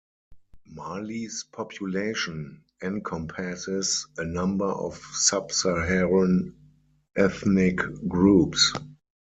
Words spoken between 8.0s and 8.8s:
groups.